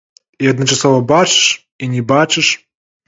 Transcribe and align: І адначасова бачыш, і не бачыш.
І 0.45 0.47
адначасова 0.53 1.03
бачыш, 1.13 1.45
і 1.85 1.93
не 1.93 2.01
бачыш. 2.15 2.47